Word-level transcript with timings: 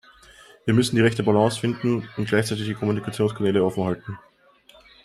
Wir 0.65 0.73
müssen 0.73 0.95
die 0.95 1.01
rechte 1.03 1.21
Balance 1.21 1.59
finden 1.59 2.09
und 2.17 2.27
gleichzeitig 2.27 2.65
die 2.65 2.73
Kommunikationskanäle 2.73 3.63
offen 3.63 3.83
halten. 3.83 4.17